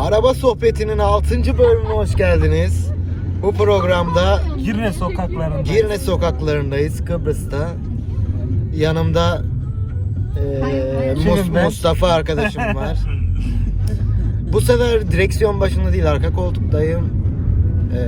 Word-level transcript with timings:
Araba 0.00 0.34
Sohbeti'nin 0.34 0.98
6. 0.98 1.58
bölümüne 1.58 1.88
hoş 1.94 2.14
geldiniz. 2.16 2.90
Bu 3.42 3.52
programda 3.52 4.40
Girne 4.64 4.92
sokaklarında. 4.92 5.60
Girne 5.62 5.98
sokaklarındayız 5.98 7.04
Kıbrıs'ta. 7.04 7.68
Yanımda 8.74 9.42
ben? 11.54 11.64
Mustafa 11.64 12.08
arkadaşım 12.08 12.62
var. 12.74 12.98
Bu 14.52 14.60
sefer 14.60 15.10
direksiyon 15.12 15.60
başında 15.60 15.92
değil 15.92 16.10
arka 16.10 16.30
koltuktayım. 16.32 17.08
Eee, 17.94 18.00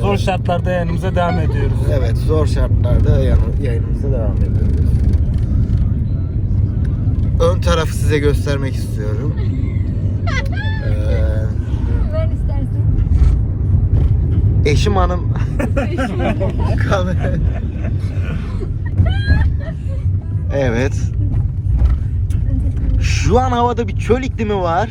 Zor 0.00 0.16
şartlarda 0.16 0.70
yanımıza 0.70 1.14
devam 1.14 1.38
ediyoruz. 1.38 1.78
Evet 1.98 2.16
zor 2.16 2.46
şartlarda 2.46 3.18
yan- 3.22 3.38
yayınımıza 3.62 4.08
devam 4.12 4.36
ediyoruz. 4.36 4.90
Ön 7.40 7.60
tarafı 7.60 7.94
size 7.94 8.18
göstermek 8.18 8.74
istiyorum. 8.74 9.34
Eşim 14.64 14.96
hanım 14.96 15.32
Evet. 20.54 20.92
Şu 23.00 23.38
an 23.38 23.50
havada 23.50 23.88
bir 23.88 23.96
çöl 23.96 24.22
iklimi 24.22 24.56
var. 24.56 24.90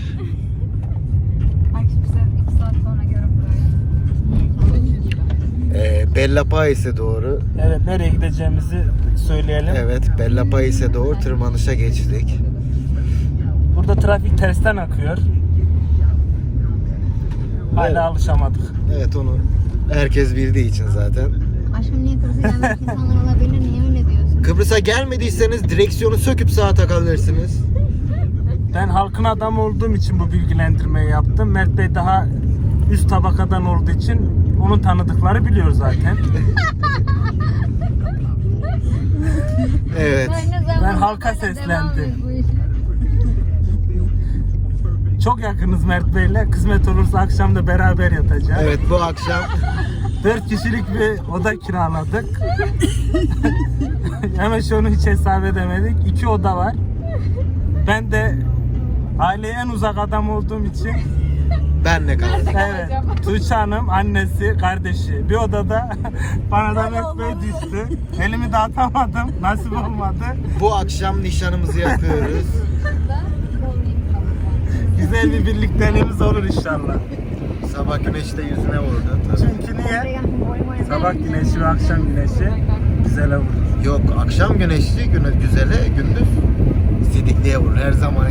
Ee, 5.76 6.06
Bella 6.16 6.44
Pais'e 6.44 6.98
doğru. 6.98 7.40
Evet 7.67 7.81
nereye 7.86 8.09
gideceğimizi 8.09 8.84
söyleyelim. 9.28 9.73
Evet, 9.78 10.04
Bella 10.20 10.50
Pais'e 10.50 10.94
doğru 10.94 11.20
tırmanışa 11.20 11.73
geçtik. 11.73 12.40
Burada 13.76 13.95
trafik 13.95 14.38
tersten 14.38 14.78
akıyor. 14.78 15.17
Hala 17.76 17.88
Evet. 17.88 17.98
alışamadık. 17.98 18.62
Evet 18.98 19.16
onu 19.16 19.38
herkes 19.94 20.36
bildiği 20.36 20.66
için 20.70 20.88
zaten. 20.88 21.30
Aşkım 21.80 22.04
niye 22.06 22.18
Kıbrıs'a 22.20 22.42
gelmiş 22.42 22.82
insanlar 22.82 23.23
olabilir? 23.23 23.59
Niye 23.59 23.84
öyle 23.90 24.09
diyorsun? 24.09 24.42
Kıbrıs'a 24.44 24.80
gelmediyseniz 24.80 25.64
direksiyonu 25.64 26.18
söküp 26.18 26.52
sağa 26.52 26.73
takabilirsiniz. 26.73 27.64
Ben 28.73 28.88
halkın 28.88 29.23
adamı 29.23 29.62
olduğum 29.62 29.96
için 29.96 30.20
bu 30.20 30.31
bilgilendirmeyi 30.31 31.09
yaptım. 31.09 31.50
Mert 31.50 31.78
Bey 31.78 31.96
daha 31.96 32.28
üst 32.92 33.09
tabakadan 33.09 33.66
olduğu 33.66 33.92
için 33.92 34.30
onun 34.62 34.80
tanıdıkları 34.80 35.46
biliyor 35.46 35.72
zaten. 35.72 36.18
Evet. 40.00 40.30
Ben 40.84 40.94
halka 40.94 41.34
seslendim. 41.36 42.14
Çok 45.23 45.39
yakınız 45.39 45.86
Mert 45.86 46.16
Bey'le. 46.16 46.50
Kısmet 46.52 46.88
olursa 46.88 47.20
akşam 47.20 47.56
da 47.56 47.67
beraber 47.67 48.12
yatacağız. 48.12 48.62
Evet 48.64 48.80
bu 48.89 48.95
akşam 48.95 49.42
4 50.23 50.48
kişilik 50.50 50.84
bir 50.94 51.31
oda 51.34 51.59
kiraladık. 51.59 52.25
Hemen 54.38 54.59
şunu 54.62 54.90
hiç 54.90 55.06
hesap 55.08 55.44
edemedik. 55.45 56.08
İki 56.08 56.28
oda 56.28 56.58
var. 56.58 56.73
Ben 57.88 58.12
de 58.12 58.36
aileye 59.20 59.53
en 59.53 59.70
uzak 59.70 59.97
adam 59.97 60.30
olduğum 60.30 60.66
için 60.66 60.92
benle 61.86 62.17
kaldım. 62.17 62.47
evet 62.56 62.92
Tuğçe 63.23 63.56
Hanım 63.56 63.90
annesi 63.90 64.58
kardeşi 64.62 65.30
bir 65.30 65.36
odada 65.36 65.90
bana 66.52 66.75
da 66.75 66.90
Mert 66.90 67.17
Bey 67.20 67.36
düştü. 67.50 67.88
Elimi 68.23 68.52
dağıtamadım. 68.53 69.31
Nasip 69.42 69.73
olmadı. 69.73 70.23
Bu 70.59 70.75
akşam 70.75 71.23
nişanımızı 71.23 71.80
yapıyoruz. 71.80 72.45
Güzel 75.00 75.31
bir 75.31 75.45
birlikteliğimiz 75.45 76.22
olur 76.22 76.44
inşallah. 76.44 76.95
Sabah 77.75 78.03
güneşi 78.05 78.38
de 78.38 78.42
yüzüne 78.42 78.80
vurdu. 78.80 79.19
tabii. 79.28 79.38
Çünkü 79.39 79.78
niye? 79.78 80.19
Sabah 80.89 81.14
güneşi 81.14 81.61
ve 81.61 81.66
akşam 81.66 82.08
güneşi 82.08 82.53
güzele 83.03 83.38
vurur. 83.38 83.85
Yok 83.85 84.01
akşam 84.19 84.57
güneşli, 84.57 85.09
güne, 85.12 85.29
güzele, 85.41 85.88
gündüz 85.88 86.28
sidikliğe 87.13 87.57
vurur. 87.57 87.75
Her 87.78 87.91
zaman 87.91 88.25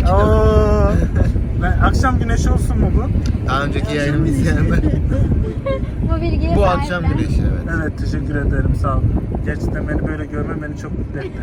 akşam 1.83 2.19
güneşi 2.19 2.51
olsun 2.51 2.79
mu 2.79 2.91
bu? 2.97 3.09
Daha 3.49 3.63
önceki 3.63 3.97
yayınımı 3.97 4.29
izleyenler. 4.29 4.79
Bu 6.11 6.21
bilgiye 6.23 6.57
Bu 6.57 6.61
sahipler. 6.61 6.97
akşam 6.97 7.13
güneşi 7.17 7.43
evet. 7.43 7.77
Evet 7.81 7.99
teşekkür 7.99 8.35
ederim 8.35 8.75
sağ 8.83 8.97
ol. 8.97 9.03
Gerçekten 9.45 9.89
beni 9.89 10.07
böyle 10.09 10.27
görme 10.27 10.63
beni 10.63 10.79
çok 10.79 10.99
mutlu 10.99 11.19
etti. 11.21 11.43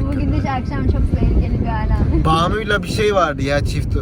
Bugün 0.12 0.32
de 0.32 0.50
akşam 0.50 0.88
çok 0.88 1.20
tehlikeli 1.20 1.60
bir 1.60 1.66
alarm. 1.66 2.24
Banu'yla 2.24 2.82
bir 2.82 2.88
şey 2.88 3.14
vardı 3.14 3.42
ya 3.42 3.64
çift. 3.64 3.96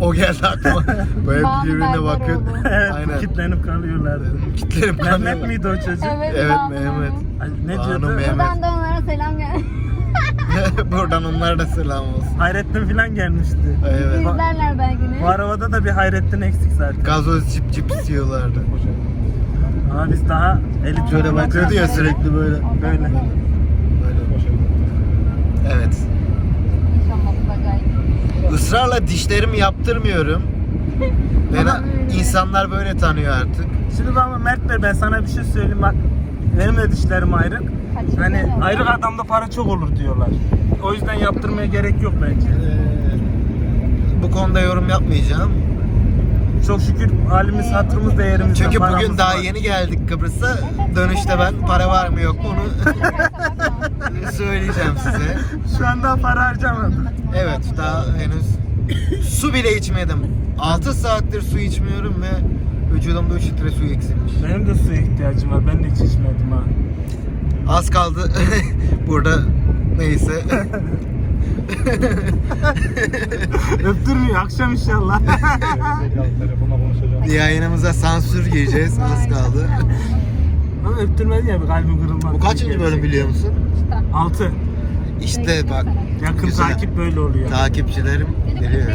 O 0.00 0.14
geldi 0.14 0.46
aklıma. 0.46 0.84
Böyle 1.26 1.42
Banu 1.42 1.64
birbirine 1.64 1.80
Berberoğlu. 1.84 2.06
bakıyor. 2.06 2.42
Evet, 2.70 2.92
Aynen. 2.94 3.20
Kitlenip 3.20 3.64
kalıyorlardı. 3.64 4.24
Kitlerim 4.56 4.96
Mehmet 5.04 5.48
miydi 5.48 5.68
o 5.68 5.76
çocuk? 5.76 6.04
Evet 6.34 6.50
Banu. 6.50 6.68
Mehmet. 6.70 7.12
Ay, 7.42 7.48
ne 7.66 7.78
Banu 7.78 7.86
diyordu? 7.88 8.06
Mehmet. 8.06 8.30
Buradan 8.32 8.62
da 8.62 8.66
onlara 8.74 9.00
selam 9.02 9.38
gel. 9.38 9.56
Buradan 10.92 11.24
onlara 11.24 11.58
da 11.58 11.66
selam 11.66 12.04
olsun. 12.04 12.38
Hayrettin 12.38 12.88
falan 12.88 13.14
gelmişti. 13.14 13.56
Evet. 13.90 14.20
İzlerler 14.20 14.78
belki 14.78 15.12
ne? 15.12 15.22
Bu 15.22 15.26
arabada 15.28 15.72
da 15.72 15.84
bir 15.84 15.90
Hayrettin 15.90 16.40
eksik 16.40 16.72
zaten. 16.72 17.02
Gazoz 17.04 17.54
cip 17.54 17.72
cip 17.72 17.90
istiyorlardı. 17.90 18.58
Ama 19.92 20.12
biz 20.12 20.28
daha 20.28 20.60
elit 20.86 21.10
Şöyle 21.10 21.34
bakıyordu 21.34 21.74
ya 21.74 21.88
sürekli 21.88 22.34
böyle. 22.34 22.54
Böyle. 22.82 22.98
Böyle. 23.02 23.10
Evet. 25.74 25.96
İnşallah 26.96 27.32
bacayı. 27.48 28.54
Israrla 28.54 29.06
dişlerimi 29.06 29.58
yaptırmıyorum. 29.58 30.42
Beni 31.54 31.68
insanlar 32.18 32.70
böyle 32.70 32.96
tanıyor 32.96 33.34
artık. 33.36 33.66
Şimdi 33.96 34.14
bana 34.14 34.38
Mert 34.38 34.68
Bey 34.68 34.76
ben 34.82 34.92
sana 34.92 35.22
bir 35.22 35.28
şey 35.28 35.44
söyleyeyim 35.44 35.82
bak. 35.82 35.94
Benim 36.58 36.76
de 36.76 36.92
dişlerim 36.92 37.34
ayrık. 37.34 37.62
Hani 38.18 38.46
ayrık 38.62 38.90
adamda 38.90 39.22
para 39.22 39.50
çok 39.50 39.66
olur 39.66 39.96
diyorlar. 39.96 40.28
O 40.82 40.92
yüzden 40.94 41.14
yaptırmaya 41.14 41.66
gerek 41.66 42.02
yok 42.02 42.14
bence. 42.22 42.48
Ee, 42.48 44.22
bu 44.22 44.30
konuda 44.30 44.60
yorum 44.60 44.88
yapmayacağım. 44.88 45.52
Çok 46.66 46.80
şükür 46.80 47.10
halimiz 47.30 47.72
hatırımız 47.72 48.18
değerimiz 48.18 48.58
Çünkü 48.58 48.80
bugün 48.80 49.18
daha 49.18 49.34
var. 49.34 49.38
yeni 49.38 49.62
geldik 49.62 50.08
Kıbrıs'a. 50.08 50.58
Dönüşte 50.96 51.38
ben 51.38 51.66
para 51.66 51.88
var 51.88 52.08
mı 52.08 52.20
yok 52.20 52.42
mu 52.42 52.48
onu 52.50 52.92
söyleyeceğim 54.32 54.94
size. 54.98 55.38
Şu 55.78 55.86
anda 55.86 56.16
para 56.16 56.44
harcamadım. 56.44 57.08
Evet 57.36 57.60
daha 57.76 58.04
henüz 58.18 58.46
su 59.28 59.54
bile 59.54 59.76
içmedim. 59.76 60.18
6 60.58 60.94
saattir 60.94 61.42
su 61.42 61.58
içmiyorum 61.58 62.14
ve 62.22 62.30
vücudumda 62.94 63.34
3 63.34 63.42
litre 63.44 63.70
su 63.70 63.84
eksilmiş. 63.84 64.32
Benim 64.44 64.66
de 64.66 64.74
suya 64.74 65.00
ihtiyacım 65.00 65.50
var. 65.50 65.66
Ben 65.66 65.84
de 65.84 65.88
hiç 65.90 65.94
içmedim 66.00 66.50
ha. 66.52 66.62
Az 67.68 67.90
kaldı 67.90 68.32
burada 69.08 69.38
neyse. 69.98 70.32
Öptürmüyor 73.84 74.36
akşam 74.36 74.72
inşallah. 74.72 75.20
Yayınımıza 77.34 77.92
sansür 77.92 78.46
gireceğiz 78.46 78.98
az 78.98 79.28
kaldı. 79.28 79.68
Ama 80.86 80.96
öptürmedi 80.98 81.48
ya 81.50 81.62
bir 81.62 81.66
kalbim 81.66 82.00
kırılmaz. 82.00 82.34
Bu 82.34 82.38
kaçıncı 82.40 82.80
bölüm 82.80 83.02
biliyor 83.02 83.28
musun? 83.28 83.50
6. 84.14 84.52
İşte 85.22 85.60
bak 85.70 85.86
Yakın 86.24 86.46
Güzel. 86.46 86.68
takip 86.68 86.96
böyle 86.96 87.20
oluyor. 87.20 87.50
takipçilerim 87.50 88.26
biliyor. 88.54 88.90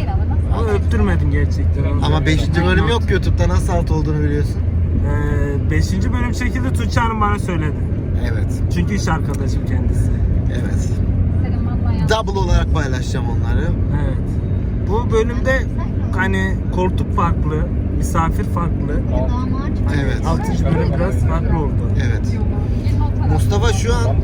Ama 0.58 0.70
öptürmedin 0.70 1.32
gerçekten. 1.32 1.84
Ama 1.84 2.18
söyleyeyim. 2.18 2.52
5. 2.56 2.66
bölüm 2.66 2.88
yok 2.88 3.12
YouTube'da 3.12 3.50
nasıl 3.50 3.74
alt 3.74 3.92
olduğunu 3.92 4.24
biliyorsun. 4.24 4.62
5. 5.72 5.92
bölüm 5.94 6.32
çekildi 6.32 6.74
Tuğçe 6.74 7.00
Hanım 7.00 7.22
bana 7.22 7.40
söyledi. 7.40 7.76
Evet. 8.32 8.62
Çünkü 8.74 8.96
iş 8.96 9.08
arkadaşım 9.08 9.66
kendisi. 9.66 10.12
Evet. 10.52 10.90
Double 12.10 12.40
olarak 12.40 12.74
paylaşacağım 12.74 13.26
onları. 13.30 13.68
Evet. 14.06 14.18
Bu 14.90 15.12
bölümde 15.12 15.64
hani 16.16 16.56
koltuk 16.76 17.16
farklı, 17.16 17.68
misafir 17.98 18.44
farklı. 18.44 19.02
Evet. 19.96 20.26
6. 20.28 20.42
bölüm 20.66 20.94
biraz 20.96 21.16
farklı 21.28 21.58
oldu. 21.60 21.92
Evet. 22.08 22.40
Mustafa 23.32 23.74
şu 23.74 23.94
an 23.96 24.16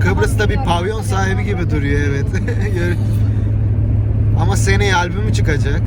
Kıbrıs'ta 0.00 0.48
bir 0.48 0.56
pavyon 0.56 1.02
sahibi 1.02 1.44
gibi 1.44 1.70
duruyor 1.70 2.00
evet. 2.08 2.26
Ama 4.42 4.56
seneye 4.56 4.94
albümü 4.96 5.32
çıkacak. 5.32 5.82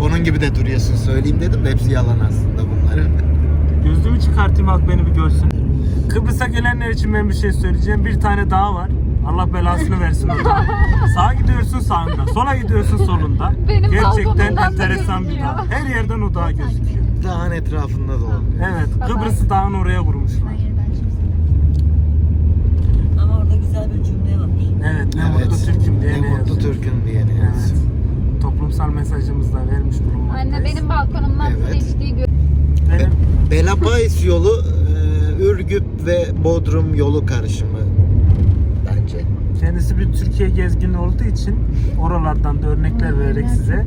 Onun 0.00 0.24
gibi 0.24 0.40
de 0.40 0.54
duruyorsun 0.54 0.96
söyleyeyim 0.96 1.40
dedim 1.40 1.64
de 1.64 1.70
hepsi 1.70 1.92
yalan 1.92 2.20
aslında 2.20 2.62
bunların. 2.70 3.10
Gözlüğümü 3.84 4.20
çıkartayım 4.20 4.68
halk 4.68 4.88
beni 4.88 5.06
bir 5.06 5.10
görsün. 5.10 5.48
Kıbrıs'a 6.08 6.46
gelenler 6.46 6.88
için 6.90 7.14
ben 7.14 7.28
bir 7.28 7.34
şey 7.34 7.52
söyleyeceğim. 7.52 8.04
Bir 8.04 8.20
tane 8.20 8.50
dağ 8.50 8.74
var. 8.74 8.88
Allah 9.28 9.54
belasını 9.54 10.00
versin. 10.00 10.30
Sağa 11.14 11.34
gidiyorsun 11.34 11.80
sağında, 11.80 12.26
sola 12.34 12.56
gidiyorsun 12.56 12.96
solunda. 12.96 13.52
Benim 13.68 13.90
Gerçekten 13.90 14.24
balkonumdan 14.26 14.56
da 14.56 14.66
enteresan 14.66 15.22
bir 15.22 15.28
gözüküyor. 15.28 15.48
dağ. 15.54 15.64
Her 15.70 15.86
yerden 15.86 16.20
o 16.20 16.34
dağ 16.34 16.50
gözüküyor. 16.50 17.04
Dağın 17.24 17.50
etrafında 17.50 18.20
dolanıyor. 18.20 18.52
Evet, 18.60 18.88
Kıbrıs'ı 19.08 19.50
dağın 19.50 19.74
oraya 19.74 20.00
kurmuşlar. 20.00 20.52
Ama 23.22 23.36
orada 23.38 23.56
güzel 23.56 23.88
bir 23.94 24.04
cümle 24.04 24.38
var. 24.40 24.48
Evet, 24.94 25.14
ne 25.14 25.22
Evet. 25.36 25.46
mutlu 25.50 25.64
Türk'üm 25.66 26.00
diye 26.00 26.12
Ne 26.12 26.14
ne 26.14 26.20
mutlu 26.20 26.34
yazıyor. 26.38 26.46
Türk'üm 26.46 26.57
diyene 27.06 27.30
Evet. 27.32 27.54
yazıyor. 27.54 27.80
Toplumsal 28.42 28.88
kanal 28.88 28.94
mesajımızda 28.94 29.58
vermiş 29.72 29.96
bulunmaktayız. 30.00 30.54
Anne 30.54 30.64
benim 30.64 30.88
balkonumdan 30.88 31.52
Evet. 31.52 31.82
su 31.82 31.88
içtiği 31.88 32.14
gö- 32.14 32.28
Benim 32.92 33.10
Belapais 33.50 34.24
yolu 34.24 34.50
e, 35.38 35.42
Ürgüp 35.44 35.84
ve 36.06 36.26
Bodrum 36.44 36.94
yolu 36.94 37.26
karışımı 37.26 37.78
bence. 38.86 39.18
kendisi 39.60 39.98
bir 39.98 40.12
Türkiye 40.12 40.48
gezgini 40.48 40.98
olduğu 40.98 41.24
için 41.24 41.56
oralardan 42.00 42.62
da 42.62 42.66
örnekler 42.68 43.18
vererek 43.18 43.48
size. 43.50 43.86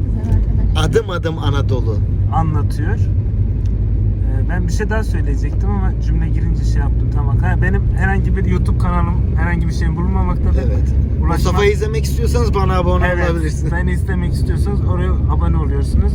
Adım 0.76 1.10
adım 1.10 1.38
Anadolu. 1.40 1.98
anlatıyor. 2.36 2.96
Ee, 2.96 4.50
Ben 4.50 4.68
bir 4.68 4.74
şey 4.74 4.90
daha 4.90 5.04
söyleyecektim 5.04 5.70
ama 5.70 6.02
cümle 6.02 6.30
girince 6.30 6.64
şey 6.64 6.82
yaptım 6.82 7.10
tamam. 7.16 7.38
Ha, 7.38 7.56
benim 7.62 7.82
herhangi 7.98 8.36
bir 8.36 8.46
YouTube 8.46 8.78
kanalım 8.78 9.16
herhangi 9.38 9.68
bir 9.68 9.74
şeyim 9.74 9.96
bulunmamaktadır. 9.96 10.64
Evet. 10.66 10.94
Ulaşmak- 11.22 11.28
Mustafa'yı 11.38 11.72
izlemek 11.72 12.04
istiyorsanız 12.06 12.54
bana 12.54 12.78
abone 12.78 13.08
Evet, 13.08 13.30
olabilirsiniz. 13.30 13.72
beni 13.74 13.92
istemek 13.92 14.34
istiyorsanız 14.34 14.82
oraya 14.86 15.12
abone 15.12 15.58
oluyorsunuz. 15.58 16.14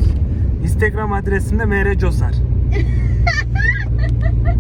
Instagram 0.62 1.12
adresim 1.12 1.58
de 1.58 1.64
Mere 1.64 1.98
Cosar. 1.98 2.32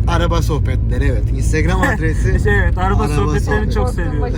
Araba 0.08 0.42
sohbetleri 0.42 1.04
evet. 1.04 1.32
Instagram 1.36 1.80
adresi. 1.82 2.40
Şey, 2.44 2.58
evet, 2.58 2.78
araba, 2.78 3.02
Araba 3.02 3.08
sohbetlerini 3.08 3.72
sohbeti. 3.72 3.74
çok 3.74 3.88
seviyorum. 3.90 4.34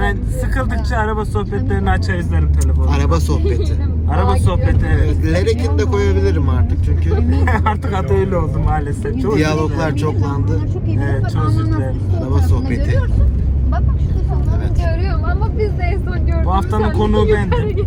Ben 0.00 0.16
sıkıldıkça 0.40 0.96
araba 0.96 1.24
sohbetlerini 1.24 1.90
açar 1.90 2.14
izlerim 2.14 2.52
telefonumda. 2.52 2.90
Araba 2.92 3.20
sohbeti. 3.20 3.72
Araba 4.10 4.36
sohbeti 4.36 4.86
evet. 4.94 5.24
Lerek'in 5.32 5.78
de 5.78 5.84
koyabilirim 5.84 6.48
artık 6.48 6.78
çünkü 6.84 7.10
Artık 7.66 8.10
öyle 8.10 8.36
oldu 8.36 8.58
maalesef. 8.64 9.22
Çok 9.22 9.36
diyaloglar 9.36 9.96
çoklandı. 9.96 10.60
Evet, 11.04 11.32
çok 11.32 11.44
özür 11.46 11.66
dilerim. 11.66 11.96
Araba 12.22 12.38
sohbeti. 12.38 12.84
Görüyorsun. 12.84 13.24
Bak 13.72 13.82
bak 13.88 13.96
şurada 14.00 14.24
sonları 14.34 14.62
Evet. 14.68 14.76
görüyorum 14.96 15.24
ama 15.24 15.50
biz 15.58 15.78
de 15.78 15.82
en 15.82 15.98
son 15.98 16.04
gördüğümüz 16.06 16.28
Bu 16.44 16.54
haftanın 16.54 16.92
konuğu 16.92 17.28
bendim. 17.28 17.86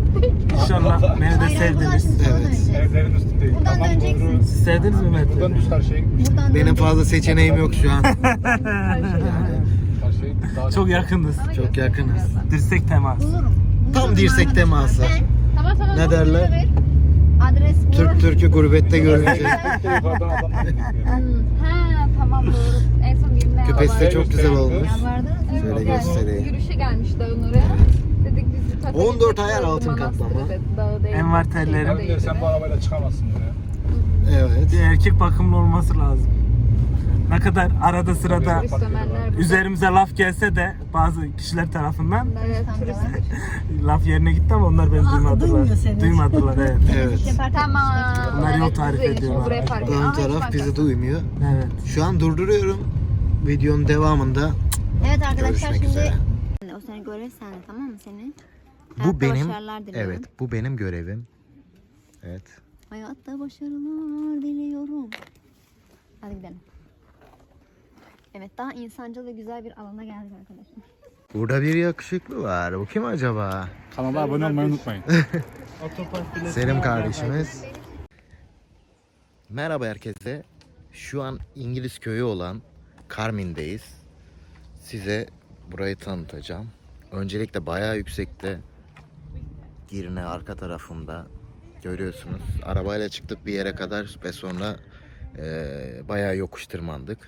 İnşallah 0.61 1.19
beni 1.21 1.41
de 1.41 1.57
sevdiniz. 1.57 2.05
Evet. 2.19 2.29
döneceğiz. 2.29 2.69
Evlerin 2.69 3.15
üstündeyiz. 3.15 3.55
Buradan 3.55 3.73
Tamam 3.73 3.89
döneceksin. 3.89 4.27
doğru. 4.37 4.43
Siz 4.43 4.63
sevdiniz 4.63 5.01
mi 5.01 5.09
Mert? 5.09 5.33
Buradan 5.35 5.55
düz 5.55 5.69
karşıya 5.69 5.99
gitmiş. 5.99 6.29
Buradan 6.29 6.43
Benim 6.45 6.55
döneceksin. 6.55 6.85
fazla 6.85 7.05
seçeneğim 7.05 7.57
yok 7.57 7.73
şu 7.73 7.91
an. 7.91 8.01
Karşıya 10.01 10.33
daha 10.55 10.71
Çok 10.71 10.87
yakınız. 10.89 11.37
Çok 11.55 11.77
yakınız. 11.77 12.21
Dirsek 12.51 12.87
temas. 12.87 13.23
Bulurum. 13.23 13.55
Tam 13.93 14.01
Bulurum 14.03 14.17
dirsek 14.17 14.47
arkadaşlar. 14.47 14.55
teması. 14.55 15.01
Ben- 15.01 15.27
Tamam 15.57 15.77
tamam. 15.77 15.97
Ne 15.97 16.09
derler? 16.11 16.51
ver. 16.51 16.65
Adres. 17.51 17.75
Türk 17.91 18.19
Türk'ü 18.21 18.51
gurbette 18.51 18.97
görünce. 18.99 19.31
yukarıdan 19.95 20.29
adamlar 20.29 20.63
gidiyor. 20.63 20.85
Hmm, 21.05 21.65
Ha 21.65 22.07
tamam 22.19 22.45
doğru. 22.45 22.53
En 23.05 23.15
son 23.15 23.35
birine 23.35 23.63
Küpesi 23.67 23.99
de 23.99 24.11
çok 24.11 24.29
güzel 24.31 24.51
olmuş. 24.51 24.87
Yalvardı. 24.97 25.27
Şöyle 25.61 25.67
Yani 25.69 25.85
göstereyim. 25.85 26.45
Yürüyüşe 26.45 26.73
gelmiş 26.73 27.09
dağın 27.19 27.53
oraya. 28.95 29.03
Dedik 29.03 29.13
biz 29.13 29.13
bir 29.13 29.13
tarafa 29.13 29.13
14 29.13 29.29
gideceğiz, 29.29 29.51
ayar 29.51 29.63
altın 29.63 29.95
kaplama. 29.95 31.43
telleri. 31.43 31.87
Hem 31.87 31.97
de 31.97 32.19
sen 32.19 32.41
bu 32.41 32.47
arabayla 32.47 32.81
çıkamazsın 32.81 33.27
buraya. 33.35 33.53
Evet. 34.39 34.71
Bir 34.71 34.79
erkek 34.79 35.19
bakımlı 35.19 35.55
olması 35.57 35.99
lazım. 35.99 36.27
Ne 37.29 37.39
kadar 37.39 37.71
arada 37.83 38.15
sırada 38.15 38.63
üzerimize 39.37 39.85
laf 39.85 40.15
gelse 40.17 40.55
de 40.55 40.75
bazı 40.93 41.35
kişiler 41.37 41.71
tarafından 41.71 42.27
laf 43.83 44.07
yerine 44.07 44.31
gitti 44.31 44.53
ama 44.53 44.65
onlar 44.67 44.91
beni 44.93 45.03
duymadılar. 45.11 45.67
Duymadılar 46.01 46.57
evet. 46.57 46.77
Evet. 46.97 47.19
Tamam. 47.53 47.91
Bunlar 48.37 48.57
yol 48.57 48.69
tarif 48.73 49.01
ediyorlar. 49.01 49.51
Ön 49.81 50.11
taraf 50.11 50.53
bizi 50.53 50.75
duymuyor. 50.75 51.19
Evet. 51.53 51.67
Şu 51.85 52.03
an 52.03 52.19
durduruyorum. 52.19 52.77
Videonun 53.47 53.87
devamında 53.87 54.51
Evet 55.07 55.23
arkadaşlar 55.23 55.49
görüşmek 55.49 55.73
şimdi 55.73 55.87
üzere. 55.87 56.13
o 56.77 56.79
seni 56.87 57.03
görürsen 57.03 57.47
tamam 57.67 57.81
mı 57.81 57.97
seni? 58.03 58.33
Bu 59.05 59.21
benim 59.21 59.51
evet 59.93 60.39
bu 60.39 60.51
benim 60.51 60.77
görevim. 60.77 61.27
Evet. 62.23 62.43
Hayatta 62.89 63.39
başarılar 63.39 64.41
diliyorum. 64.41 65.09
Hadi 66.21 66.35
gidelim. 66.35 66.59
Evet 68.33 68.51
daha 68.57 68.73
insancıl 68.73 69.25
ve 69.25 69.31
güzel 69.31 69.65
bir 69.65 69.81
alana 69.81 70.03
geldik 70.03 70.31
arkadaşlar. 70.39 70.83
Burada 71.33 71.61
bir 71.61 71.75
yakışıklı 71.75 72.43
var. 72.43 72.79
Bu 72.79 72.85
kim 72.85 73.05
acaba? 73.05 73.69
Kanala 73.95 74.19
abone 74.19 74.45
olmayı 74.45 74.67
unutmayın. 74.67 75.03
Selim 76.51 76.81
kardeşimiz. 76.81 77.63
Merhaba 79.49 79.85
herkese. 79.85 80.43
Şu 80.91 81.23
an 81.23 81.39
İngiliz 81.55 81.99
köyü 81.99 82.23
olan 82.23 82.61
Carmin'deyiz. 83.17 84.01
Size 84.79 85.27
burayı 85.71 85.95
tanıtacağım. 85.95 86.67
Öncelikle 87.11 87.65
bayağı 87.65 87.97
yüksekte. 87.97 88.59
Girne 89.87 90.23
arka 90.25 90.55
tarafında 90.55 91.27
görüyorsunuz. 91.83 92.41
Arabayla 92.63 93.09
çıktık 93.09 93.45
bir 93.45 93.53
yere 93.53 93.75
kadar 93.75 94.15
ve 94.23 94.31
sonra 94.31 94.75
eee 95.37 96.01
bayağı 96.09 96.37
yokuş 96.37 96.67
tırmandık. 96.67 97.19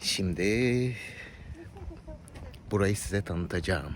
Şimdi 0.00 0.92
burayı 2.70 2.96
size 2.96 3.22
tanıtacağım. 3.22 3.92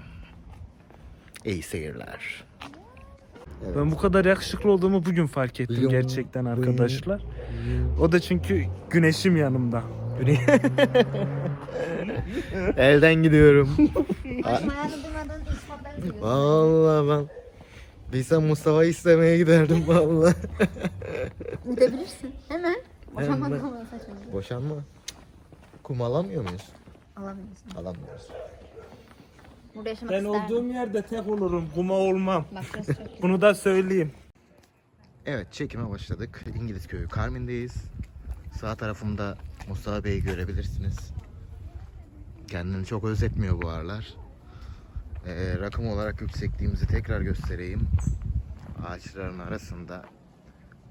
İyi 1.45 1.63
seyirler. 1.63 2.45
Ben 3.77 3.91
bu 3.91 3.97
kadar 3.99 4.25
yakışıklı 4.25 4.71
olduğumu 4.73 5.05
bugün 5.05 5.27
fark 5.27 5.61
ettim 5.61 5.89
gerçekten 5.89 6.45
arkadaşlar. 6.45 7.23
O 8.01 8.13
da 8.13 8.21
çünkü 8.21 8.65
güneşim 8.91 9.37
yanımda. 9.37 9.83
Elden 12.77 13.15
gidiyorum. 13.15 13.71
Vallahi 16.21 17.09
ben 17.09 17.29
bilsem 18.13 18.43
Mustafa'yı 18.47 18.91
istemeye 18.91 19.39
giderdim 19.39 19.85
vallahi. 19.89 20.35
Gidebilirsin. 21.71 22.35
Hemen. 22.49 22.77
Boşanma 23.15 23.47
Hemen. 23.47 23.59
saçmalama. 23.59 24.33
Boşanma. 24.33 24.75
Kum 25.83 26.03
alamıyor 26.03 26.43
muyuz? 26.45 26.69
Alabilirsin. 27.17 27.71
Alamıyoruz. 27.77 28.23
Burada 29.75 29.89
yaşamak 29.89 30.11
Ben 30.13 30.25
isterdim. 30.25 30.57
olduğum 30.57 30.67
yerde 30.67 31.03
tek 31.03 31.29
olurum. 31.29 31.65
Kuma 31.75 31.95
olmam. 31.95 32.45
Bak 32.55 32.65
burası 32.75 32.87
çok 32.95 33.05
güzel. 33.07 33.19
Bunu 33.23 33.41
da 33.41 33.55
söyleyeyim. 33.55 34.13
Evet 35.27 35.53
çekime 35.53 35.91
başladık. 35.91 36.45
İngiliz 36.61 36.87
köyü 36.87 37.09
Carmin'deyiz. 37.17 37.75
Sağ 38.61 38.75
tarafımda 38.77 39.39
Mustafa 39.69 40.05
Bey'i 40.05 40.23
görebilirsiniz. 40.23 40.97
Kendini 42.49 42.87
çok 42.87 43.05
özetmiyor 43.05 43.63
bu 43.63 43.69
aralar. 43.69 44.15
Ee, 45.27 45.59
rakım 45.59 45.87
olarak 45.89 46.21
yüksekliğimizi 46.21 46.87
tekrar 46.87 47.21
göstereyim. 47.21 47.89
Ağaçların 48.87 49.39
arasında 49.39 50.05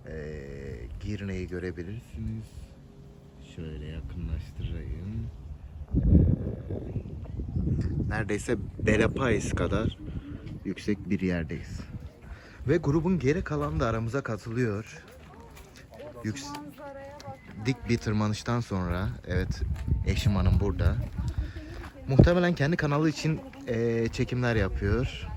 ee, 0.08 0.12
Girne'yi 1.00 1.48
görebilirsiniz. 1.48 2.46
Şöyle 3.56 3.86
yakınlaştırayım. 3.86 5.28
Ee, 5.96 6.10
neredeyse 8.10 8.58
Belapais 8.86 9.54
kadar 9.54 9.98
yüksek 10.66 11.10
bir 11.10 11.20
yerdeyiz. 11.20 11.80
Ve 12.68 12.78
grubun 12.78 13.20
geri 13.20 13.44
kalanı 13.44 13.80
da 13.80 13.88
aramıza 13.88 14.22
katılıyor. 14.22 15.04
Yüks 16.24 16.48
dik 17.66 17.90
bir 17.90 17.98
tırmanıştan 17.98 18.60
sonra 18.60 19.10
evet 19.28 19.62
eşim 20.08 20.36
hanım 20.36 20.60
burada. 20.60 20.96
Muhtemelen 22.08 22.56
kendi 22.56 22.78
kanalı 22.78 23.10
için 23.10 23.40
eee, 23.68 24.08
çekimler 24.12 24.56
yapıyor. 24.56 25.28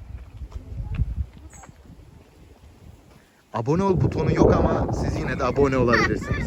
Abone 3.55 3.83
ol 3.83 4.01
butonu 4.01 4.33
yok 4.35 4.55
ama 4.55 4.93
siz 4.93 5.17
yine 5.17 5.39
de 5.39 5.45
abone 5.45 5.77
olabilirsiniz. 5.77 6.47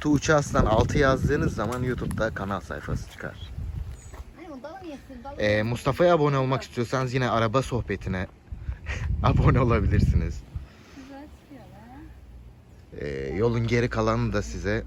Tuğçe 0.00 0.34
Aslan 0.34 0.66
6 0.66 0.98
yazdığınız 0.98 1.54
zaman 1.54 1.82
YouTube'da 1.82 2.30
kanal 2.34 2.60
sayfası 2.60 3.10
çıkar. 3.10 3.36
Ee, 5.38 5.62
Mustafa'ya 5.62 6.14
abone 6.14 6.38
olmak 6.38 6.62
istiyorsanız 6.62 7.14
yine 7.14 7.30
araba 7.30 7.62
sohbetine 7.62 8.26
abone 9.22 9.60
olabilirsiniz. 9.60 10.40
Ee, 13.00 13.08
yolun 13.36 13.66
geri 13.66 13.88
kalanı 13.88 14.32
da 14.32 14.42
size. 14.42 14.84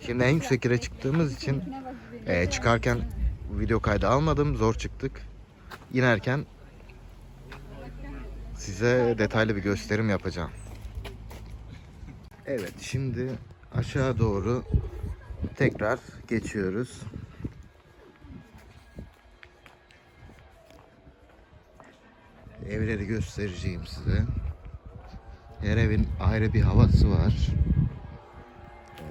Şimdi 0.00 0.24
en 0.24 0.34
yüksek 0.34 0.64
yere 0.64 0.80
çıktığımız 0.80 1.36
için 1.36 1.62
e, 2.26 2.50
çıkarken 2.50 2.98
video 3.58 3.80
kaydı 3.80 4.08
almadım. 4.08 4.56
Zor 4.56 4.74
çıktık. 4.74 5.22
İnerken 5.92 6.46
size 8.54 9.14
detaylı 9.18 9.56
bir 9.56 9.62
gösterim 9.62 10.10
yapacağım. 10.10 10.50
Evet 12.46 12.74
şimdi 12.80 13.30
aşağı 13.74 14.18
doğru 14.18 14.64
tekrar 15.56 15.98
geçiyoruz. 16.28 17.00
Evleri 22.70 23.06
göstereceğim 23.06 23.86
size. 23.86 24.24
Her 25.60 25.76
evin 25.76 26.08
ayrı 26.20 26.52
bir 26.52 26.62
havası 26.62 27.10
var. 27.10 27.48
Ee, 28.98 29.04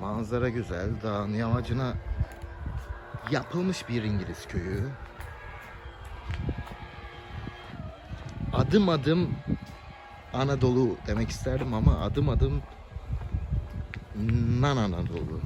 manzara 0.00 0.48
güzel. 0.48 0.90
Dağın 1.02 1.34
yamacına 1.34 1.94
yapılmış 3.30 3.88
bir 3.88 4.02
İngiliz 4.02 4.46
köyü. 4.48 4.88
Adım 8.52 8.88
adım 8.88 9.36
Anadolu 10.32 10.96
demek 11.06 11.30
isterdim 11.30 11.74
ama 11.74 12.00
adım 12.00 12.28
adım 12.28 12.62
Nan 14.14 14.76
Anadolu. 14.76 15.40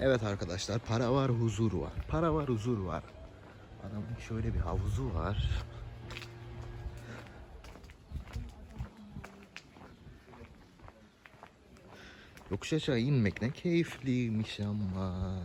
Evet 0.00 0.22
arkadaşlar 0.22 0.78
para 0.78 1.12
var 1.12 1.30
huzur 1.30 1.72
var. 1.72 1.92
Para 2.08 2.34
var 2.34 2.48
huzur 2.48 2.78
var. 2.78 3.04
Adamın 3.88 4.16
şöyle 4.28 4.54
bir 4.54 4.58
havuzu 4.58 5.14
var. 5.14 5.50
Yokuş 12.50 12.72
aşağı 12.72 12.98
inmek 12.98 13.42
ne 13.42 13.50
keyifliymiş 13.50 14.60
ama. 14.60 15.36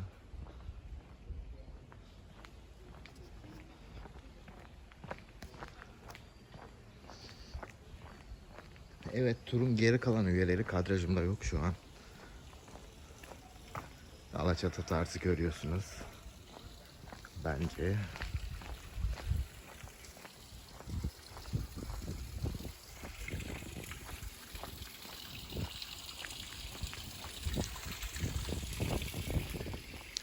Evet 9.21 9.37
turun 9.45 9.75
geri 9.75 9.97
kalan 9.97 10.25
üyeleri 10.27 10.63
kadrajımda 10.63 11.21
yok 11.21 11.43
şu 11.43 11.59
an. 11.59 11.73
Alaçatı 14.35 14.83
tarzı 14.83 15.19
görüyorsunuz. 15.19 15.85
Bence. 17.45 17.95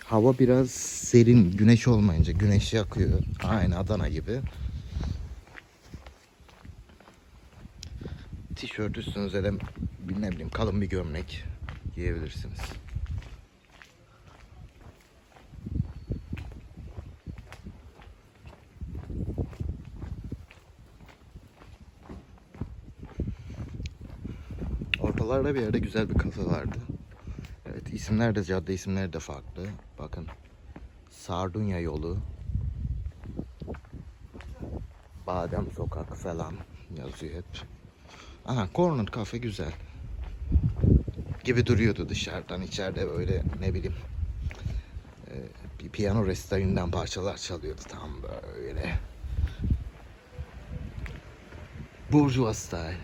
Hava 0.04 0.38
biraz 0.38 0.70
serin, 0.70 1.50
güneş 1.50 1.88
olmayınca 1.88 2.32
güneş 2.32 2.72
yakıyor. 2.72 3.18
Aynı 3.44 3.78
Adana 3.78 4.08
gibi. 4.08 4.40
Tişört 8.76 8.98
üstünüze 8.98 9.44
de 9.44 9.52
bir 9.98 10.22
ne 10.22 10.30
bileyim 10.30 10.50
kalın 10.50 10.80
bir 10.80 10.86
gömlek 10.86 11.44
giyebilirsiniz. 11.94 12.60
Ortalarda 25.00 25.54
bir 25.54 25.60
yerde 25.60 25.78
güzel 25.78 26.08
bir 26.08 26.14
kafe 26.14 26.46
vardı. 26.46 26.78
Evet 27.66 27.92
isimler 27.92 28.34
de 28.34 28.44
cadde 28.44 28.74
isimleri 28.74 29.12
de 29.12 29.18
farklı. 29.18 29.66
Bakın 29.98 30.26
Sardunya 31.10 31.80
yolu. 31.80 32.18
Badem 35.26 35.70
sokak 35.72 36.16
falan 36.16 36.54
yazıyor 36.98 37.34
hep. 37.34 37.75
Aha 38.46 38.68
corner 38.74 39.06
kafe 39.06 39.38
güzel. 39.38 39.72
Gibi 41.44 41.66
duruyordu 41.66 42.08
dışarıdan. 42.08 42.62
içeride 42.62 43.06
böyle 43.06 43.42
ne 43.60 43.74
bileyim 43.74 43.96
e, 45.30 45.34
bir 45.80 45.90
piyano 45.90 46.26
resitalinden 46.26 46.90
parçalar 46.90 47.36
çalıyordu 47.36 47.80
tam 47.88 48.22
böyle. 48.22 48.98
Bourgeois 52.12 52.58
style. 52.58 53.00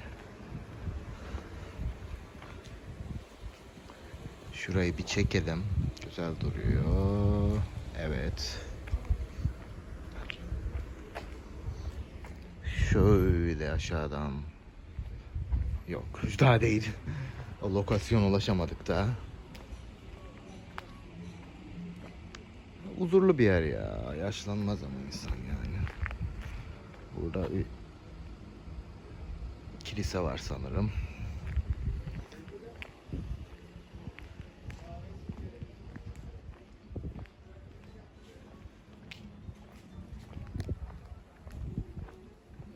Şurayı 4.53 4.99
bir 4.99 5.07
çekelim. 5.07 5.65
Güzel 6.05 6.41
duruyor. 6.41 7.63
Evet. 7.99 8.59
Şöyle 12.93 13.71
aşağıdan. 13.73 14.52
Yok 15.93 16.23
daha 16.41 16.61
değil. 16.61 16.91
O 17.63 17.75
lokasyon 17.75 18.23
ulaşamadık 18.23 18.89
daha. 18.89 19.09
Huzurlu 22.99 23.39
bir 23.39 23.45
yer 23.45 23.63
ya. 23.63 24.15
Yaşlanmaz 24.21 24.83
ama 24.83 24.95
insan 25.07 25.31
yani. 25.31 25.77
Burada 27.17 27.55
bir 27.55 27.65
kilise 29.85 30.21
var 30.21 30.39
sanırım. 30.39 30.93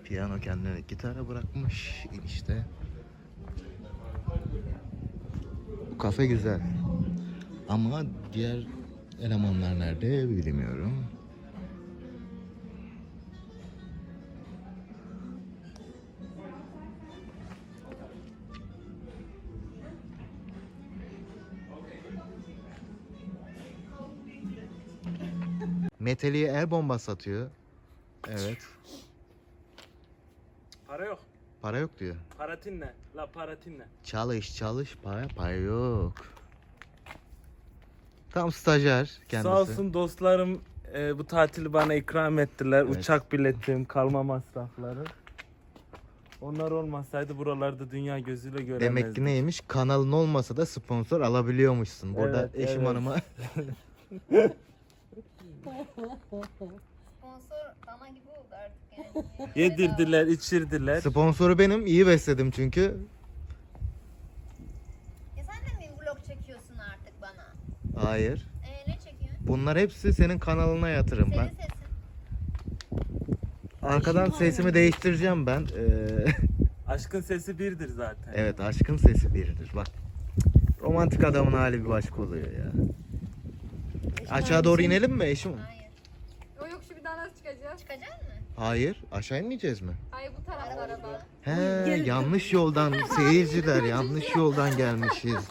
Piyano 0.05 0.41
kendine 0.41 0.81
gitara 0.81 1.29
bırakmış 1.29 2.07
enişte. 2.13 2.65
Bu 5.97 6.01
kafe 6.01 6.27
güzel. 6.27 6.61
Ama 7.69 8.03
diğer 8.33 8.67
elemanlar 9.23 9.79
nerede 9.79 10.29
bilmiyorum. 10.29 11.07
Meteli'ye 26.01 26.49
el 26.49 26.71
bombası 26.71 27.13
atıyor. 27.13 27.51
Evet. 28.29 28.59
Para 30.87 31.05
yok. 31.07 31.26
Para 31.63 31.79
yok 31.79 31.91
diyor. 32.01 32.17
Paratinle. 32.39 32.95
La 33.17 33.27
paratinle. 33.27 33.87
Çalış 34.05 34.57
çalış 34.57 34.97
para 35.03 35.29
para 35.37 35.53
yok. 35.53 36.13
Tam 38.31 38.53
stajyer 38.53 39.21
kendisi. 39.29 39.49
Sağ 39.49 39.61
olsun 39.61 39.95
dostlarım 39.95 40.61
e, 40.95 41.19
bu 41.19 41.25
tatili 41.27 41.73
bana 41.73 41.95
ikram 41.95 42.39
ettiler. 42.39 42.83
Evet. 42.83 42.97
Uçak 42.97 43.33
biletim, 43.33 43.85
kalma 43.85 44.23
masrafları. 44.23 45.05
Onlar 46.41 46.71
olmasaydı 46.71 47.39
buralarda 47.39 47.91
dünya 47.91 48.19
gözüyle 48.19 48.63
göremezdik. 48.63 48.81
Demek 48.81 49.15
ki 49.15 49.25
neymiş? 49.25 49.61
Kanalın 49.69 50.13
olmasa 50.13 50.57
da 50.57 50.67
sponsor 50.67 51.21
alabiliyormuşsun. 51.21 52.17
Burada 52.17 52.41
Evet, 52.41 52.69
eşim 52.69 52.81
evet. 52.81 52.89
hanıma 52.89 53.17
Sponsor 57.41 57.75
dana 57.87 58.09
gibi 58.09 58.29
oldu 58.31 58.55
artık 58.65 58.99
yani. 59.15 59.51
Yedirdiler, 59.55 60.27
içirdiler. 60.27 61.01
sponsoru 61.01 61.59
benim. 61.59 61.87
iyi 61.87 62.07
besledim 62.07 62.51
çünkü. 62.51 62.81
Ya 65.37 65.45
sen 65.45 65.57
de 65.57 65.87
mi 65.87 65.93
vlog 66.01 66.19
çekiyorsun 66.27 66.77
artık 66.79 67.23
bana? 67.23 67.47
Hayır. 68.05 68.47
Ee, 68.67 68.91
ne 68.91 68.95
çekiyorsun? 68.95 69.47
Bunlar 69.49 69.79
hepsi 69.79 70.13
senin 70.15 70.39
kanalına 70.39 70.89
yatırım 70.89 71.33
Senin 71.33 71.39
ben. 71.45 71.49
sesin. 71.49 71.73
Arkadan 73.83 74.31
sesimi 74.31 74.75
değiştireceğim 74.75 75.47
ben. 75.47 75.61
Ee, 75.61 76.25
Aşkın 76.89 77.21
sesi 77.21 77.59
birdir 77.59 77.89
zaten. 77.89 78.33
evet 78.37 78.61
aşkın 78.61 78.97
sesi 78.97 79.35
biridir. 79.35 79.71
Bak. 79.77 79.87
Romantik 80.81 81.25
adamın 81.25 81.53
hali 81.53 81.85
bir 81.85 81.89
başka 81.89 82.23
oluyor 82.23 82.47
ya. 82.53 82.73
Aşağı 84.31 84.65
doğru 84.65 84.83
inelim 84.83 85.13
mi 85.13 85.25
eşim? 85.25 85.53
Hayır. 85.53 85.83
O 86.63 86.67
yok 86.67 86.81
şu 86.89 86.97
bir 86.97 87.05
daha 87.05 87.17
nasıl 87.17 87.35
çıkacağız? 87.37 87.81
Çıkacak 87.81 88.23
mı? 88.23 88.29
Hayır. 88.57 89.03
Aşağı 89.13 89.41
inmeyeceğiz 89.41 89.81
mi? 89.81 89.93
Hayır 90.11 90.33
bu 90.41 90.45
taraflara 90.45 91.03
bak. 91.03 91.27
He, 91.43 92.03
yanlış 92.07 92.53
yoldan 92.53 92.95
seyirciler 93.17 93.83
yanlış 93.83 94.37
yoldan 94.37 94.77
gelmişiz. 94.77 95.49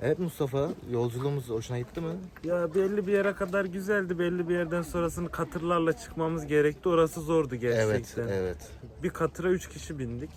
Evet 0.00 0.18
Mustafa, 0.18 0.68
yolculuğumuz 0.90 1.48
hoşuna 1.48 1.78
gitti 1.78 2.00
mi? 2.00 2.12
Ya 2.44 2.74
belli 2.74 3.06
bir 3.06 3.12
yere 3.12 3.32
kadar 3.34 3.64
güzeldi. 3.64 4.18
Belli 4.18 4.48
bir 4.48 4.54
yerden 4.54 4.82
sonrasını 4.82 5.28
katırlarla 5.30 5.92
çıkmamız 5.92 6.46
gerekti. 6.46 6.88
Orası 6.88 7.20
zordu 7.20 7.54
Evet, 7.62 7.62
gerçekten. 7.88 8.28
evet. 8.28 8.56
Bir 9.02 9.10
katıra 9.10 9.48
3 9.50 9.68
kişi 9.68 9.98
bindik. 9.98 10.30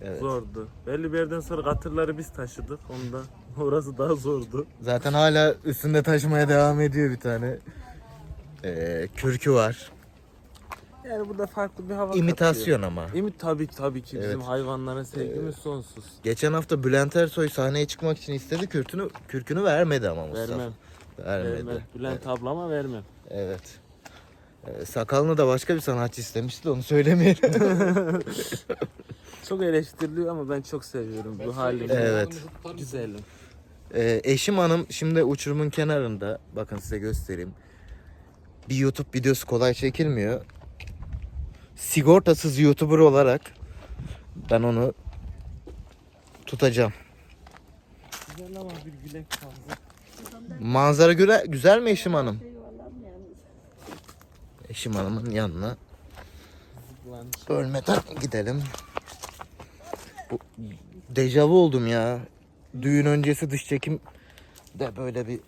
Evet. 0.00 0.20
Zordu. 0.20 0.68
Belli 0.86 1.12
bir 1.12 1.18
yerden 1.18 1.40
sonra 1.40 1.62
katırları 1.62 2.18
biz 2.18 2.32
taşıdık. 2.32 2.80
Onda 2.90 3.22
orası 3.64 3.98
daha 3.98 4.14
zordu. 4.14 4.66
Zaten 4.80 5.12
hala 5.12 5.54
üstünde 5.64 6.02
taşımaya 6.02 6.48
devam 6.48 6.80
ediyor 6.80 7.10
bir 7.10 7.20
tane. 7.20 7.58
Ee, 8.64 9.08
kürkü 9.16 9.52
var. 9.52 9.92
Yani 11.08 11.28
burada 11.28 11.46
farklı 11.46 11.88
bir 11.88 11.94
hava 11.94 12.14
İmitasyon 12.14 12.82
ama. 12.82 13.02
katıyor. 13.04 13.24
İmi 13.24 13.36
tabii 13.38 13.66
tabii 13.66 14.02
ki 14.02 14.16
bizim 14.18 14.30
Evet. 14.30 14.42
hayvanlara 14.48 15.04
sevgimiz 15.04 15.54
sonsuz. 15.56 16.04
Geçen 16.22 16.52
hafta 16.52 16.84
Bülent 16.84 17.16
Ersoy 17.16 17.48
sahneye 17.48 17.86
çıkmak 17.86 18.18
için 18.18 18.32
istedi. 18.32 18.66
Kürkünü, 18.66 19.08
kürkünü 19.28 19.64
vermedi 19.64 20.08
ama 20.08 20.26
Mustafa. 20.26 20.52
Vermem. 20.52 20.72
Vermedi. 21.24 21.66
Vermem. 21.66 21.82
Bülent 21.94 22.26
ablama 22.26 22.70
vermem. 22.70 23.02
Evet. 23.30 23.62
Ee, 24.66 24.84
sakalını 24.84 25.36
da 25.38 25.46
başka 25.46 25.74
bir 25.74 25.80
sanatçı 25.80 26.20
istemişti 26.20 26.64
de 26.64 26.70
onu 26.70 26.82
söylemeyelim. 26.82 27.50
Çok 29.48 29.62
eleştiriliyor 29.62 30.28
ama 30.28 30.50
ben 30.50 30.62
çok 30.62 30.84
seviyorum 30.84 31.38
bu 31.46 31.56
halini. 31.56 31.92
Evet. 31.92 32.38
Güzelim. 32.78 33.20
Ee, 33.94 34.20
eşim 34.24 34.58
hanım 34.58 34.86
şimdi 34.90 35.24
uçurumun 35.24 35.70
kenarında. 35.70 36.38
Bakın 36.56 36.76
size 36.76 36.98
göstereyim. 36.98 37.52
Bir 38.68 38.74
YouTube 38.76 39.08
videosu 39.14 39.46
kolay 39.46 39.74
çekilmiyor. 39.74 40.40
Sigortasız 41.76 42.58
YouTuber 42.58 42.98
olarak 42.98 43.40
ben 44.50 44.62
onu 44.62 44.94
tutacağım. 46.46 46.92
Güzel 48.36 48.56
ama 48.60 48.70
bir 48.70 49.10
bilek 49.10 49.26
fazla. 49.30 49.82
Manzara 50.60 51.12
göre 51.12 51.44
güzel 51.48 51.82
mi 51.82 51.90
eşim 51.90 52.14
hanım? 52.14 52.40
Eşim 54.68 54.92
hanımın 54.92 55.30
yanına 55.30 55.76
ölmeden 57.48 57.98
gidelim. 58.20 58.62
Bu, 60.30 60.38
dejavu 61.08 61.58
oldum 61.58 61.86
ya. 61.86 62.18
Düğün 62.82 63.06
öncesi 63.06 63.50
dış 63.50 63.66
çekim 63.66 64.00
de 64.74 64.96
böyle 64.96 65.28
bir 65.28 65.40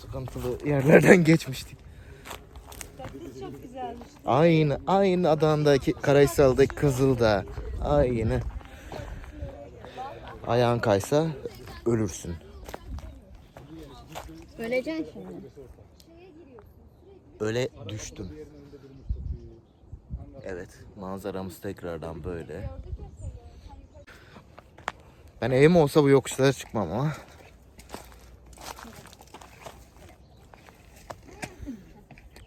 sıkıntılı 0.00 0.68
yerlerden 0.68 1.24
geçmiştik. 1.24 1.83
Aynı, 4.26 4.80
aynı 4.86 5.30
Adana'daki 5.30 5.92
Karahisar'daki 5.92 6.74
Kızıl'da. 6.74 7.44
Aynı. 7.84 8.40
Ayağın 10.46 10.78
kaysa 10.78 11.26
ölürsün. 11.86 12.34
Öleceksin 14.58 15.06
şimdi. 15.12 15.50
öyle 17.40 17.68
düştüm. 17.88 18.28
Evet, 20.44 20.68
manzaramız 21.00 21.60
tekrardan 21.60 22.24
böyle. 22.24 22.70
Ben 25.42 25.50
evim 25.50 25.76
olsa 25.76 26.02
bu 26.02 26.08
yokuşlara 26.08 26.52
çıkmam 26.52 26.92
ama. 26.92 27.12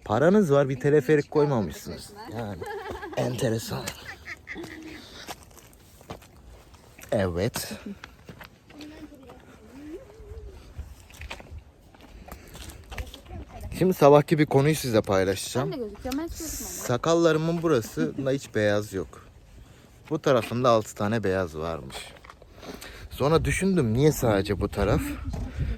Paranız 0.08 0.52
var 0.52 0.70
bir 0.70 0.80
teleferik 0.80 1.32
koymamışsınız. 1.32 2.10
Yani 2.38 2.58
enteresan. 3.18 3.84
Evet. 7.12 7.74
Şimdi 13.78 13.94
sabahki 13.94 14.40
bir 14.40 14.46
konuyu 14.46 14.76
size 14.76 15.02
paylaşacağım. 15.02 15.72
Sakallarımın 16.32 17.62
burasında 17.62 18.32
hiç 18.32 18.56
beyaz 18.56 18.94
yok. 18.94 19.26
Bu 20.10 20.22
tarafında 20.22 20.70
6 20.70 20.96
tane 20.96 21.24
beyaz 21.24 21.58
varmış. 21.58 21.98
Sonra 23.18 23.46
düşündüm 23.46 23.94
niye 23.94 24.12
sadece 24.12 24.60
bu 24.62 24.68
taraf? 24.68 25.02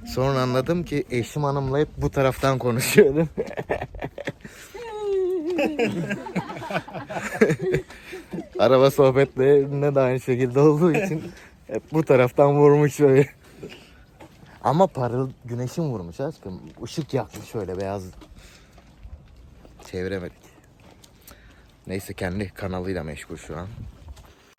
Sonra 0.07 0.41
anladım 0.41 0.83
ki 0.83 1.03
eşim 1.09 1.43
hanımla 1.43 1.79
hep 1.79 1.87
bu 1.97 2.11
taraftan 2.11 2.57
konuşuyorum. 2.57 3.29
Araba 8.59 8.91
sohbetlerinde 8.91 9.95
de 9.95 9.99
aynı 9.99 10.19
şekilde 10.19 10.59
olduğu 10.59 10.91
için 10.91 11.23
hep 11.67 11.83
bu 11.93 12.03
taraftan 12.03 12.55
vurmuş 12.55 12.99
böyle. 12.99 13.29
Ama 14.63 14.87
parıl 14.87 15.31
güneşin 15.45 15.83
vurmuş 15.83 16.19
aşkım. 16.19 16.61
Işık 16.85 17.13
yakmış 17.13 17.47
şöyle 17.47 17.79
beyaz. 17.79 18.03
Çeviremedik. 19.91 20.49
Neyse 21.87 22.13
kendi 22.13 22.49
kanalıyla 22.49 23.03
meşgul 23.03 23.37
şu 23.37 23.57
an. 23.57 23.67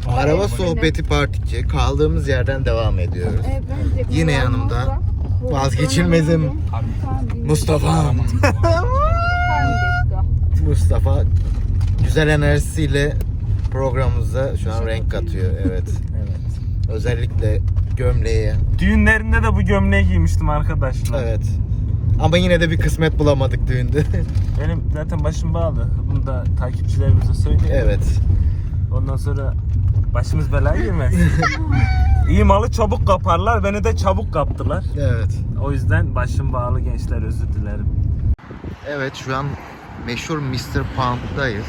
Araba 0.08 0.48
sohbeti 0.48 1.02
part 1.02 1.36
2. 1.36 1.62
Kaldığımız 1.68 2.28
yerden 2.28 2.64
devam 2.64 2.98
ediyoruz. 2.98 3.46
Yine 4.10 4.32
yanımda 4.32 5.00
vazgeçilmezim 5.42 6.50
Mustafa. 7.46 8.12
Mustafa 10.66 11.22
güzel 12.04 12.28
enerjisiyle 12.28 13.16
programımıza 13.70 14.56
şu 14.56 14.72
an 14.72 14.86
renk 14.86 15.10
katıyor. 15.10 15.52
Evet. 15.66 15.84
Evet. 16.18 16.30
Özellikle 16.88 17.60
gömleğe. 17.96 18.54
Düğünlerinde 18.78 19.42
de 19.42 19.52
bu 19.54 19.62
gömleği 19.62 20.06
giymiştim 20.08 20.48
arkadaşlar. 20.48 21.22
Evet. 21.22 21.42
Ama 22.22 22.36
yine 22.38 22.60
de 22.60 22.70
bir 22.70 22.76
kısmet 22.76 23.18
bulamadık 23.18 23.66
düğünde. 23.68 24.02
Benim 24.64 24.82
zaten 24.92 25.24
başım 25.24 25.54
bağlı. 25.54 25.88
Bunu 26.10 26.26
da 26.26 26.44
takipçilerimize 26.58 27.34
söyleyeyim. 27.34 27.74
evet. 27.84 28.04
Ondan 28.92 29.16
sonra 29.16 29.54
başımız 30.14 30.53
belaya 30.53 30.85
girmez. 30.85 31.14
İyi 32.29 32.44
malı 32.44 32.70
çabuk 32.70 33.07
kaparlar. 33.07 33.64
Beni 33.64 33.85
de 33.85 33.96
çabuk 33.96 34.33
kaptılar. 34.33 34.85
Evet. 34.96 35.38
O 35.62 35.73
yüzden 35.73 36.14
başım 36.14 36.53
bağlı 36.53 36.81
gençler 36.81 37.23
özür 37.23 37.49
dilerim. 37.49 37.87
Evet 38.88 39.14
şu 39.14 39.37
an 39.37 39.46
meşhur 40.07 40.38
Mr. 40.38 40.83
Pound'dayız. 40.96 41.66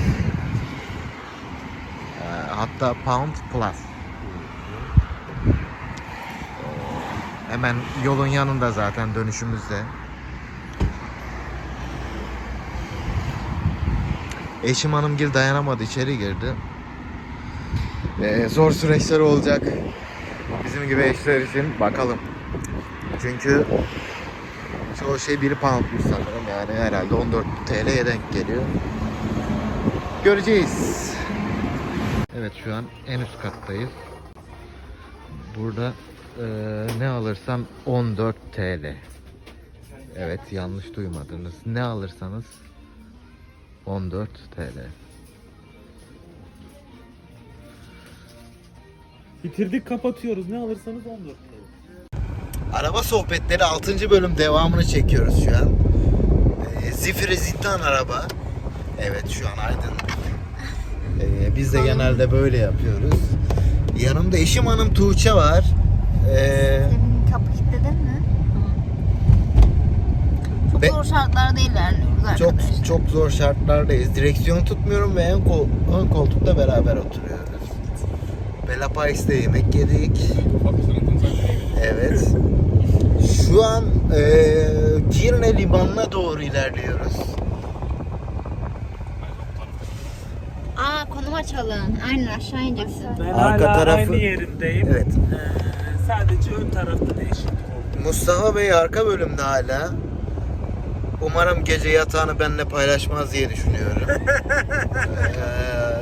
Ee, 2.22 2.50
hatta 2.50 2.94
Pound 3.06 3.34
Plus. 3.54 3.78
Hemen 7.50 7.76
yolun 8.04 8.28
yanında 8.28 8.72
zaten 8.72 9.16
dönüşümüzde. 9.16 9.82
Eşim 14.64 14.94
hanımgil 14.94 15.34
dayanamadı 15.34 15.84
içeri 15.84 16.18
girdi. 16.18 16.54
Ee, 18.24 18.50
zor 18.50 18.72
süreçler 18.72 19.20
olacak. 19.20 19.64
Bizim 20.66 20.88
gibi 20.88 21.02
eşler 21.02 21.42
için 21.42 21.80
bakalım. 21.80 22.18
Çünkü 23.22 23.66
Çoğu 25.00 25.20
şey 25.20 25.42
1 25.42 25.56
poundmuş 25.56 26.02
sanırım 26.04 26.48
yani 26.50 26.74
herhalde 26.80 27.14
14 27.16 27.46
TL'ye 27.68 28.06
denk 28.06 28.34
geliyor. 28.34 28.62
Göreceğiz. 30.24 31.14
Evet 32.38 32.52
şu 32.64 32.74
an 32.76 32.86
en 33.08 33.20
üst 33.20 33.40
kattayız. 33.42 33.90
Burada 35.58 35.94
eee, 36.40 36.88
ne 37.00 37.08
alırsam 37.08 37.66
14 37.86 38.36
TL. 38.56 38.96
Evet 40.18 40.40
yanlış 40.52 40.96
duymadınız. 40.96 41.54
Ne 41.66 41.82
alırsanız 41.82 42.46
14 43.86 44.30
TL. 44.56 44.86
Bitirdik 49.44 49.88
kapatıyoruz. 49.88 50.50
Ne 50.50 50.58
alırsanız 50.58 51.02
14 51.08 51.36
Araba 52.74 53.04
sohbetleri 53.04 53.64
6. 53.64 54.10
bölüm 54.10 54.38
devamını 54.38 54.86
çekiyoruz 54.86 55.46
şu 55.46 55.58
an. 55.58 55.70
Ee, 56.88 56.92
Zifiri 56.92 57.38
Zintan 57.38 57.80
araba. 57.82 58.26
Evet 59.02 59.30
şu 59.30 59.46
an 59.48 59.58
aydın. 59.68 59.94
Ee, 61.22 61.56
biz 61.56 61.74
de 61.74 61.82
genelde 61.82 62.32
böyle 62.32 62.58
yapıyoruz. 62.58 63.20
Yanımda 64.00 64.38
eşim 64.38 64.66
hanım 64.68 64.94
Tuğçe 64.94 65.34
var. 65.34 65.66
Ee, 66.32 66.82
kapı 67.32 67.46
kilitledin 67.52 67.96
mi? 68.04 68.22
Çok 70.72 70.82
Be- 70.82 70.88
zor 70.90 71.04
şartlarda 71.04 71.60
ilerliyoruz 71.60 72.38
çok 72.40 72.52
arkadaşlar. 72.54 72.84
çok 72.86 73.10
zor 73.10 73.30
şartlardayız. 73.30 74.16
Direksiyon 74.16 74.66
tutmuyorum 74.66 75.16
ve 75.16 75.34
ön, 75.34 75.42
kol, 75.44 75.68
ön 76.02 76.08
koltukta 76.08 76.58
beraber 76.58 76.96
oturuyoruz. 76.96 77.41
Bella 78.72 78.88
Pais'te 78.90 79.36
yemek 79.36 79.76
yedik. 79.76 80.22
Evet. 81.84 82.28
Şu 83.48 83.64
an 83.64 83.86
eee 84.16 84.68
Girne 85.12 85.58
limanına 85.58 86.12
doğru 86.12 86.42
ilerliyoruz. 86.42 87.14
Aa 90.78 91.10
konum 91.10 91.34
açalım. 91.34 91.98
Aynen 92.10 92.28
aşağı 92.38 92.62
ineceksin. 92.62 93.06
Ben 93.20 93.34
Arka 93.34 93.70
hala 93.70 93.78
tarafı- 93.80 93.98
aynı 94.12 94.16
yerindeyim. 94.16 94.88
Evet. 94.92 95.08
Ee, 95.08 96.08
sadece 96.08 96.52
ön 96.56 96.70
tarafta 96.70 97.18
değişiklik 97.18 97.52
oldu. 97.54 98.04
Mustafa 98.08 98.56
Bey 98.56 98.74
arka 98.74 99.06
bölümde 99.06 99.42
hala. 99.42 99.90
Umarım 101.22 101.64
gece 101.64 101.90
yatağını 101.90 102.40
benimle 102.40 102.66
paylaşmaz 102.66 103.34
diye 103.34 103.50
düşünüyorum. 103.50 104.02
Eee, 104.10 106.02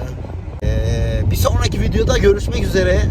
bir 1.31 1.35
sonraki 1.35 1.81
videoda 1.81 2.17
görüşmek 2.17 2.63
üzere. 2.63 3.01